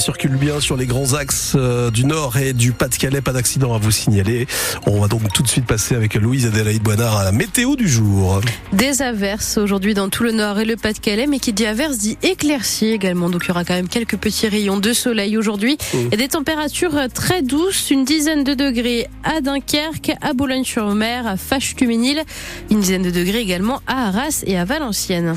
[0.00, 3.20] circulent bien sur les grands axes euh, du Nord et du Pas-de-Calais.
[3.20, 4.46] Pas d'accident à vous signaler.
[4.86, 7.88] On va donc tout de suite passer avec Louise Adélaïde Boinard à la météo du
[7.88, 8.40] jour.
[8.72, 12.16] Des averses aujourd'hui dans tout le Nord et le Pas-de-Calais, mais qui dit averses dit
[12.22, 13.28] éclaircies également.
[13.28, 15.98] Donc il y aura quand même quelques petits rayons de soleil aujourd'hui mmh.
[16.12, 22.22] et des températures très douces, une dizaine de degrés à Dunkerque, à Boulogne-sur-Mer, à Fâche-Tuménil,
[22.70, 25.36] une dizaine de degrés également à Arras et à Valenciennes.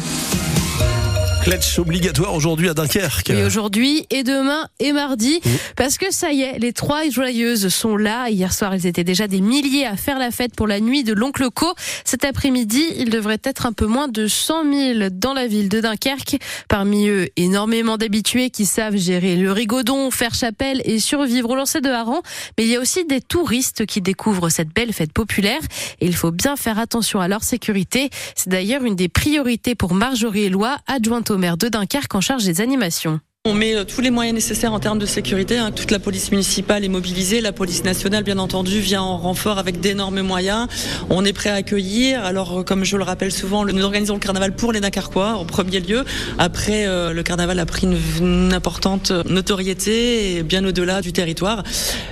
[1.43, 3.29] Cletch obligatoire aujourd'hui à Dunkerque.
[3.31, 5.49] Et aujourd'hui et demain et mardi, mmh.
[5.75, 8.29] parce que ça y est, les trois joyeuses sont là.
[8.29, 11.11] Hier soir, ils étaient déjà des milliers à faire la fête pour la nuit de
[11.11, 11.73] l'oncle Co.
[12.05, 15.81] Cet après-midi, il devrait être un peu moins de 100 000 dans la ville de
[15.81, 16.37] Dunkerque.
[16.69, 21.81] Parmi eux, énormément d'habitués qui savent gérer le rigodon, faire chapelle et survivre au lancer
[21.81, 22.21] de hareng.
[22.57, 25.61] Mais il y a aussi des touristes qui découvrent cette belle fête populaire
[25.99, 28.11] et il faut bien faire attention à leur sécurité.
[28.33, 32.45] C'est d'ailleurs une des priorités pour Marjorie Eloi, adjointe au maire de Dunkerque en charge
[32.45, 33.19] des animations.
[33.45, 35.57] On met euh, tous les moyens nécessaires en termes de sécurité.
[35.57, 35.71] Hein.
[35.71, 39.81] Toute la police municipale est mobilisée, la police nationale, bien entendu, vient en renfort avec
[39.81, 40.69] d'énormes moyens.
[41.09, 42.23] On est prêt à accueillir.
[42.23, 45.43] Alors, euh, comme je le rappelle souvent, nous organisons le carnaval pour les Dunkerquois en
[45.43, 46.05] premier lieu.
[46.37, 51.63] Après, euh, le carnaval a pris une, importante notoriété bien au-delà du territoire.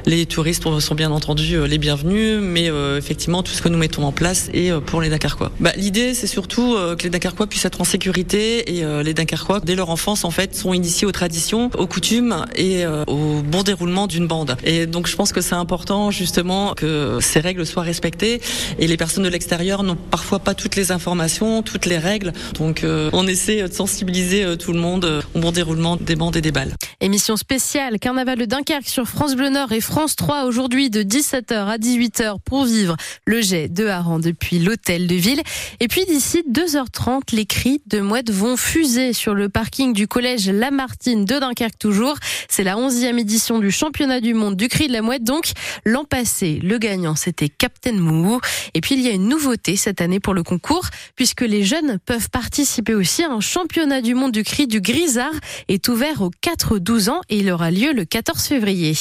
[0.05, 4.11] Les touristes sont bien entendu les bienvenus, mais effectivement, tout ce que nous mettons en
[4.11, 5.51] place est pour les Dunkerquois.
[5.59, 9.75] Bah, L'idée, c'est surtout que les Dunkerquois puissent être en sécurité et les Dunkerquois, dès
[9.75, 14.07] leur enfance, en fait, sont initiés au traditions, aux coutumes et euh, au bon déroulement
[14.07, 14.57] d'une bande.
[14.63, 18.41] Et donc je pense que c'est important justement que ces règles soient respectées
[18.79, 22.33] et les personnes de l'extérieur n'ont parfois pas toutes les informations, toutes les règles.
[22.55, 26.37] Donc euh, on essaie de sensibiliser euh, tout le monde au bon déroulement des bandes
[26.37, 26.73] et des balles.
[27.01, 31.53] Émission spéciale Carnaval de Dunkerque sur France Bleu Nord et France 3 aujourd'hui de 17h
[31.53, 32.95] à 18h pour vivre
[33.27, 35.41] le jet de Haran depuis l'hôtel de ville.
[35.81, 40.49] Et puis d'ici 2h30, les cris de mouettes vont fuser sur le parking du collège
[40.49, 42.15] Lamartine de Dunkerque toujours.
[42.49, 45.23] C'est la 11e édition du championnat du monde du cri de la mouette.
[45.23, 45.51] Donc,
[45.85, 48.39] l'an passé, le gagnant, c'était Captain Mou.
[48.73, 51.99] Et puis, il y a une nouveauté cette année pour le concours, puisque les jeunes
[52.05, 55.33] peuvent participer aussi à un championnat du monde du cri du Grisard
[55.67, 58.93] est ouvert aux 4-12 ans et il aura lieu le 14 février.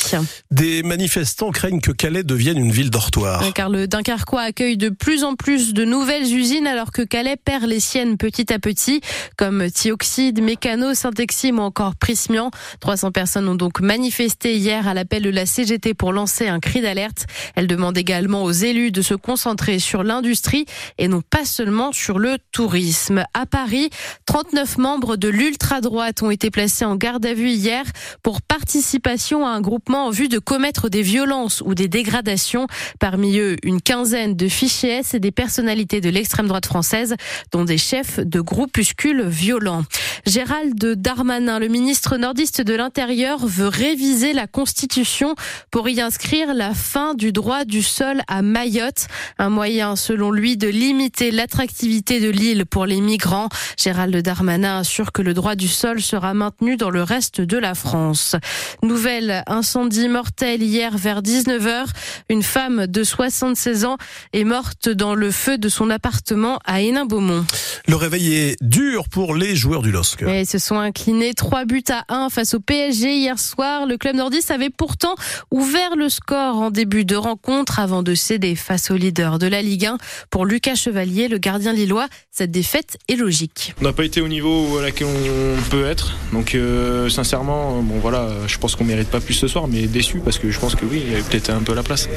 [0.50, 3.42] Des manifestants craignent que Calais devienne une ville dortoir.
[3.54, 7.64] Car le Dunkerquois accueille de plus en plus de nouvelles usines alors que Calais perd
[7.64, 9.00] les siennes petit à petit,
[9.36, 12.50] comme Thioxide, Mécano, Saint-Exime ou encore Prismian.
[12.80, 16.80] 300 personnes ont donc manifesté hier à l'appel de la CGT pour lancer un cri
[16.80, 17.26] d'alerte.
[17.54, 20.64] Elle demande également aux élus de se concentrer sur l'industrie
[20.98, 23.24] et non pas seulement sur le tourisme.
[23.34, 23.90] À Paris,
[24.26, 27.84] 39 membres de l'ultra-droite ont été placés en garde à vue hier
[28.22, 32.66] pour participation à un groupement en vue de commettre des violences ou des dégradations.
[32.98, 37.14] Parmi eux, une quinzaine de fichiers et des personnalités de l'extrême droite française,
[37.52, 39.84] dont des chefs de groupuscules violents.
[40.26, 45.34] Gérald Darmanin, le ministre ministre nordiste de l'Intérieur veut réviser la Constitution
[45.72, 49.08] pour y inscrire la fin du droit du sol à Mayotte,
[49.38, 53.48] un moyen selon lui de limiter l'attractivité de l'île pour les migrants.
[53.76, 57.74] Gérald Darmanin assure que le droit du sol sera maintenu dans le reste de la
[57.74, 58.36] France.
[58.84, 61.86] Nouvelle incendie mortel hier vers 19h.
[62.28, 63.96] Une femme de 76 ans
[64.32, 67.44] est morte dans le feu de son appartement à Hénin-Beaumont.
[67.88, 70.22] Le réveil est dur pour les joueurs du LOSC.
[70.28, 73.86] ils se sont inclinés trois buts à 1 face au PSG hier soir.
[73.86, 75.14] Le club nordiste avait pourtant
[75.50, 79.62] ouvert le score en début de rencontre avant de céder face au leader de la
[79.62, 79.98] Ligue 1.
[80.28, 83.74] Pour Lucas Chevalier, le gardien lillois, cette défaite est logique.
[83.80, 86.14] On n'a pas été au niveau à laquelle on peut être.
[86.32, 90.18] Donc euh, sincèrement, bon voilà, je pense qu'on mérite pas plus ce soir, mais déçu
[90.18, 92.08] parce que je pense que oui, il y avait peut-être un peu la place.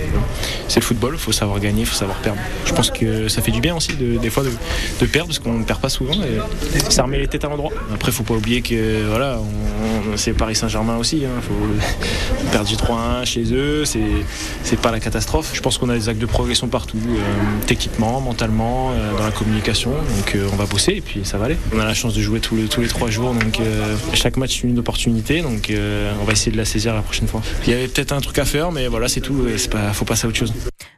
[0.67, 2.39] C'est le football, il faut savoir gagner, il faut savoir perdre.
[2.65, 5.59] Je pense que ça fait du bien aussi de, des fois de, perdre parce qu'on
[5.59, 7.71] ne perd pas souvent et ça remet les têtes à l'endroit.
[7.93, 9.39] Après, faut pas oublier que voilà,
[10.15, 11.23] c'est Paris Saint-Germain aussi.
[11.25, 11.41] Hein.
[11.41, 11.53] Faut
[12.51, 15.51] perdre du 3-1 chez eux, c'est pas la catastrophe.
[15.53, 17.19] Je pense qu'on a des actes de progression partout, euh,
[17.67, 19.91] techniquement, mentalement, euh, dans la communication.
[19.91, 21.57] Donc euh, on va bosser et puis ça va aller.
[21.73, 23.59] On a la chance de jouer tous les, tous les trois jours, donc
[24.13, 25.41] chaque match une opportunité.
[25.41, 25.71] Donc
[26.21, 27.41] on va essayer de la saisir la prochaine fois.
[27.65, 29.45] Il y avait peut-être un truc à faire, mais voilà, c'est tout.
[29.47, 30.53] Il faut passer à autre chose.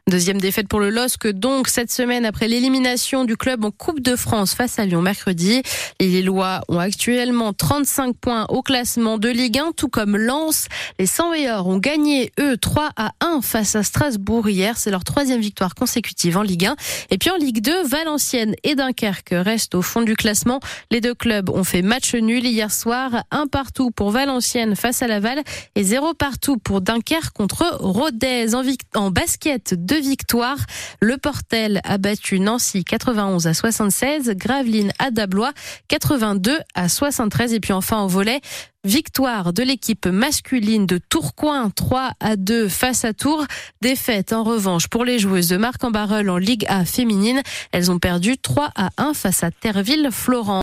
[0.08, 4.14] Deuxième défaite pour le LOSC, donc cette semaine après l'élimination du club en Coupe de
[4.14, 5.62] France face à Lyon mercredi.
[5.98, 10.68] Les Lillois ont actuellement 35 points au classement de Ligue 1, tout comme Lens.
[11.00, 14.78] Les 100 meilleurs ont gagné, eux, 3 à 1 face à Strasbourg hier.
[14.78, 16.76] C'est leur troisième victoire consécutive en Ligue 1.
[17.10, 20.60] Et puis en Ligue 2, Valenciennes et Dunkerque restent au fond du classement.
[20.92, 23.24] Les deux clubs ont fait match nul hier soir.
[23.32, 25.42] Un partout pour Valenciennes face à Laval
[25.74, 28.54] et zéro partout pour Dunkerque contre Rodez.
[28.54, 28.62] En,
[28.94, 30.58] en basket, deux victoires.
[31.00, 35.52] Le Portel a battu Nancy 91 à 76, Gravelines à Dablois
[35.88, 38.40] 82 à 73 et puis enfin au volet
[38.86, 43.44] Victoire de l'équipe masculine de Tourcoing 3 à 2 face à Tours.
[43.80, 47.42] Défaite en revanche pour les joueuses de Marc en Barreul en Ligue A féminine.
[47.72, 50.54] Elles ont perdu 3 à 1 face à Terville-Florent.